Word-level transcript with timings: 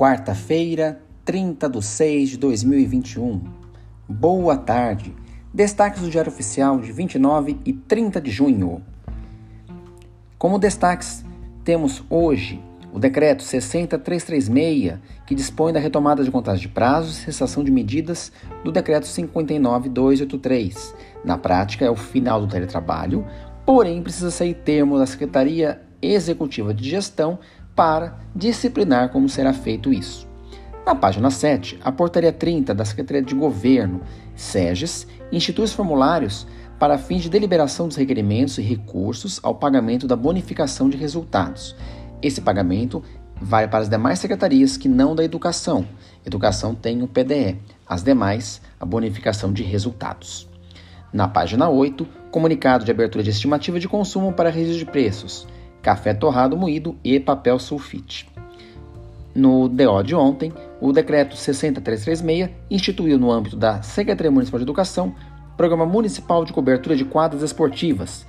Quarta-feira, 0.00 0.98
30 1.26 1.68
de 1.68 1.84
6 1.84 2.30
de 2.30 2.38
2021. 2.38 3.38
Boa 4.08 4.56
tarde. 4.56 5.14
Destaques 5.52 6.00
do 6.00 6.08
Diário 6.08 6.32
Oficial 6.32 6.80
de 6.80 6.90
29 6.90 7.60
e 7.66 7.74
30 7.74 8.18
de 8.18 8.30
junho. 8.30 8.82
Como 10.38 10.58
destaques, 10.58 11.22
temos 11.64 12.02
hoje 12.08 12.64
o 12.94 12.98
decreto 12.98 13.42
60336, 13.42 14.94
que 15.26 15.34
dispõe 15.34 15.70
da 15.70 15.78
retomada 15.78 16.24
de 16.24 16.30
contagem 16.30 16.62
de 16.62 16.68
prazos 16.68 17.18
e 17.18 17.24
cessação 17.24 17.62
de 17.62 17.70
medidas 17.70 18.32
do 18.64 18.72
decreto 18.72 19.06
59283. 19.06 20.94
Na 21.22 21.36
prática, 21.36 21.84
é 21.84 21.90
o 21.90 21.94
final 21.94 22.40
do 22.40 22.46
teletrabalho, 22.48 23.26
porém 23.66 24.02
precisa 24.02 24.30
sair 24.30 24.54
termo 24.54 24.98
da 24.98 25.04
Secretaria 25.04 25.82
Executiva 26.00 26.72
de 26.72 26.88
Gestão 26.88 27.38
para 27.74 28.18
disciplinar 28.34 29.10
como 29.10 29.28
será 29.28 29.52
feito 29.52 29.92
isso. 29.92 30.28
Na 30.84 30.94
página 30.94 31.30
7, 31.30 31.78
a 31.82 31.92
Portaria 31.92 32.32
30 32.32 32.74
da 32.74 32.84
Secretaria 32.84 33.22
de 33.22 33.34
Governo, 33.34 34.00
SEGES, 34.34 35.06
institui 35.30 35.64
os 35.64 35.72
formulários 35.72 36.46
para 36.78 36.98
fins 36.98 37.22
de 37.22 37.28
deliberação 37.28 37.86
dos 37.86 37.96
requerimentos 37.96 38.56
e 38.58 38.62
recursos 38.62 39.38
ao 39.42 39.54
pagamento 39.54 40.06
da 40.06 40.16
bonificação 40.16 40.88
de 40.88 40.96
resultados. 40.96 41.76
Esse 42.22 42.40
pagamento 42.40 43.04
vale 43.40 43.68
para 43.68 43.80
as 43.80 43.88
demais 43.88 44.18
secretarias 44.18 44.76
que 44.76 44.88
não 44.88 45.14
da 45.14 45.22
educação. 45.22 45.86
Educação 46.24 46.74
tem 46.74 47.02
o 47.02 47.08
PDE, 47.08 47.58
as 47.86 48.02
demais, 48.02 48.60
a 48.78 48.84
bonificação 48.84 49.52
de 49.52 49.62
resultados. 49.62 50.48
Na 51.12 51.28
página 51.28 51.68
8, 51.68 52.06
comunicado 52.30 52.84
de 52.84 52.90
abertura 52.90 53.22
de 53.22 53.30
estimativa 53.30 53.78
de 53.78 53.88
consumo 53.88 54.32
para 54.32 54.48
registro 54.48 54.84
de 54.84 54.90
preços 54.90 55.46
café 55.82 56.14
torrado 56.14 56.56
moído 56.56 56.96
e 57.02 57.18
papel 57.18 57.58
sulfite. 57.58 58.28
No 59.34 59.68
DO 59.68 60.02
de 60.02 60.14
ontem, 60.14 60.52
o 60.80 60.92
decreto 60.92 61.36
60336 61.36 62.50
instituiu 62.70 63.18
no 63.18 63.30
âmbito 63.30 63.56
da 63.56 63.80
Secretaria 63.82 64.30
Municipal 64.30 64.58
de 64.58 64.64
Educação 64.64 65.14
Programa 65.56 65.86
Municipal 65.86 66.44
de 66.44 66.52
Cobertura 66.52 66.96
de 66.96 67.04
Quadras 67.04 67.42
Esportivas, 67.42 68.26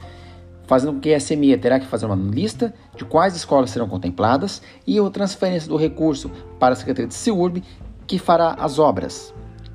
fazendo 0.68 0.94
com 0.94 1.00
que 1.00 1.14
a 1.14 1.20
SME 1.20 1.58
terá 1.58 1.80
que 1.80 1.88
fazer 1.88 2.06
uma 2.06 2.16
lista 2.16 2.74
de 2.96 3.06
quais 3.06 3.36
escolas 3.36 3.72
serão 3.72 3.88
contempladas 3.88 4.62
e 4.86 5.00
a 5.00 5.10
transferência 5.10 5.70
do 5.70 5.78
recurso 5.78 6.30
para 6.60 6.74
a 6.74 6.76
Secretaria 6.76 7.08
de 7.08 7.14
SIURB, 7.14 7.64
que 8.06 8.20
fará 8.20 8.56
as 8.60 8.78
obras. 8.78 9.34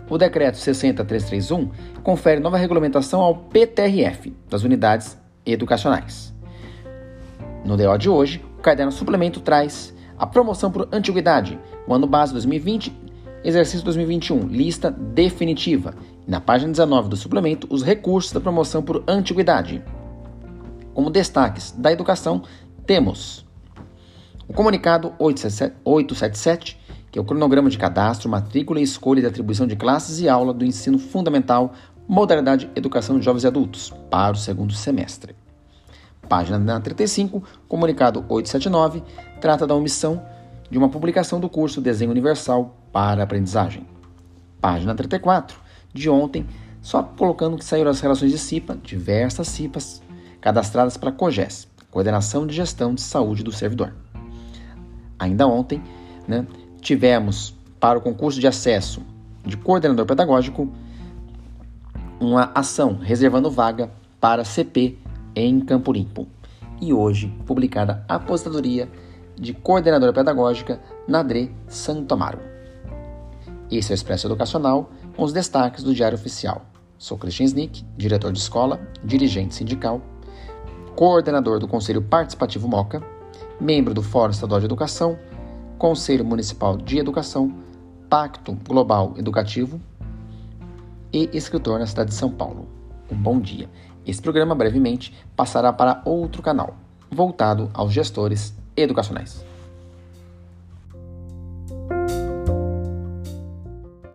O 0.09 0.17
decreto 0.17 0.59
60331 0.59 1.71
confere 2.03 2.41
nova 2.41 2.57
regulamentação 2.57 3.21
ao 3.21 3.35
PTRF 3.35 4.33
das 4.49 4.63
unidades 4.63 5.19
educacionais. 5.45 6.36
No 7.67 7.77
DO 7.77 7.99
de 7.99 8.09
hoje, 8.09 8.41
o 8.57 8.63
caderno 8.63 8.93
suplemento 8.93 9.41
traz 9.41 9.93
a 10.17 10.25
promoção 10.25 10.71
por 10.71 10.89
antiguidade, 10.93 11.59
o 11.85 11.93
ano 11.93 12.07
base 12.07 12.33
2020, 12.33 12.97
exercício 13.43 13.85
2021, 13.85 14.47
lista 14.47 14.89
definitiva. 14.89 15.93
E 16.25 16.31
na 16.31 16.41
página 16.41 16.71
19 16.71 17.09
do 17.09 17.17
suplemento, 17.17 17.67
os 17.69 17.83
recursos 17.83 18.31
da 18.31 18.39
promoção 18.39 18.85
por 18.85 19.03
antiguidade. 19.09 19.83
Como 20.95 21.11
destaques 21.11 21.73
da 21.73 21.91
educação, 21.91 22.43
temos 22.87 23.45
o 24.47 24.53
comunicado 24.53 25.13
877, 25.19 26.81
que 27.11 27.19
é 27.19 27.23
o 27.23 27.25
cronograma 27.25 27.69
de 27.69 27.77
cadastro, 27.77 28.29
matrícula 28.29 28.79
e 28.79 28.85
escolha 28.85 29.21
de 29.21 29.27
atribuição 29.27 29.67
de 29.67 29.75
classes 29.75 30.21
e 30.21 30.29
aula 30.29 30.55
do 30.55 30.65
ensino 30.65 31.01
fundamental, 31.01 31.73
modalidade 32.07 32.71
educação 32.77 33.19
de 33.19 33.25
jovens 33.25 33.43
e 33.43 33.49
adultos, 33.49 33.93
para 34.09 34.35
o 34.35 34.39
segundo 34.39 34.73
semestre. 34.73 35.35
Página 36.29 36.81
35, 36.81 37.43
comunicado 37.69 38.25
879, 38.29 39.03
trata 39.41 39.67
da 39.67 39.75
omissão 39.75 40.23
de 40.71 40.77
uma 40.77 40.89
publicação 40.89 41.39
do 41.39 41.49
curso 41.49 41.81
Desenho 41.81 42.11
Universal 42.11 42.77
para 42.93 43.23
Aprendizagem. 43.23 43.87
Página 44.61 44.95
34, 44.95 45.59
de 45.93 46.11
ontem, 46.11 46.47
só 46.83 47.03
colocando 47.03 47.57
que 47.57 47.65
saíram 47.65 47.91
as 47.91 48.01
relações 48.01 48.33
de 48.33 48.39
CIPA, 48.39 48.79
diversas 48.83 49.49
CIPAs 49.49 50.03
cadastradas 50.41 50.97
para 50.97 51.11
a 51.11 51.13
COGES, 51.13 51.69
Coordenação 51.91 52.47
de 52.47 52.55
Gestão 52.55 52.95
de 52.95 53.01
Saúde 53.01 53.43
do 53.43 53.53
Servidor. 53.53 53.95
Ainda 55.19 55.47
ontem, 55.47 55.83
né, 56.27 56.47
tivemos 56.81 57.55
para 57.81 57.99
o 57.99 58.03
concurso 58.03 58.41
de 58.41 58.47
acesso 58.47 59.03
de 59.45 59.57
coordenador 59.57 60.05
pedagógico 60.07 60.69
uma 62.21 62.51
ação 62.55 62.99
reservando 62.99 63.51
vaga 63.51 63.91
para 64.21 64.45
CP 64.45 64.99
em 65.37 65.61
Campo 65.61 65.93
Limpo. 65.93 66.27
E 66.81 66.93
hoje, 66.93 67.29
publicada 67.47 68.05
a 68.09 68.17
aposentadoria 68.17 68.89
de 69.39 69.53
coordenadora 69.53 70.13
pedagógica 70.13 70.81
Nadre 71.07 71.55
Santo 71.69 72.13
Amaro. 72.15 72.41
Esse 73.71 73.93
é 73.93 73.95
o 73.95 73.97
Expresso 73.97 74.27
Educacional 74.27 74.91
com 75.15 75.23
os 75.23 75.33
destaques 75.33 75.85
do 75.85 75.95
Diário 75.95 76.17
Oficial. 76.17 76.65
Sou 76.99 77.19
Christian 77.19 77.45
Snick, 77.45 77.85
diretor 77.97 78.33
de 78.33 78.39
escola, 78.39 78.81
dirigente 79.05 79.55
sindical, 79.55 80.01
coordenador 80.95 81.59
do 81.59 81.69
Conselho 81.69 82.01
Participativo 82.01 82.67
MOCA, 82.67 83.03
membro 83.61 83.93
do 83.93 84.03
Fórum 84.03 84.31
Estadual 84.31 84.61
de 84.61 84.67
Educação, 84.67 85.19
Conselho 85.79 86.25
Municipal 86.25 86.77
de 86.79 86.99
Educação, 86.99 87.55
Pacto 88.09 88.57
Global 88.67 89.13
Educativo 89.19 89.81
e 91.13 91.29
escritor 91.35 91.79
na 91.79 91.87
cidade 91.87 92.11
de 92.11 92.17
São 92.17 92.31
Paulo. 92.31 92.67
Um 93.11 93.17
bom 93.17 93.39
dia. 93.41 93.69
Esse 94.07 94.23
programa 94.23 94.55
brevemente 94.55 95.13
passará 95.35 95.73
para 95.73 96.01
outro 96.05 96.41
canal, 96.41 96.77
voltado 97.11 97.71
aos 97.75 97.93
gestores 97.93 98.55
educacionais. 98.77 99.45